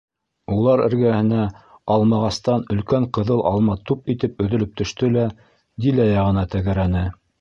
Улар 0.53 0.81
эргәһенә 0.85 1.41
алмағастан 1.95 2.65
өлкән 2.75 3.05
ҡыҙыл 3.17 3.43
алма 3.51 3.75
туп 3.91 4.09
итеп 4.15 4.41
өҙөлөп 4.47 4.73
төштө 4.83 5.11
лә 5.19 5.27
Дилә 5.87 6.09
яғына 6.15 6.49
тәгәрәне. 6.57 7.05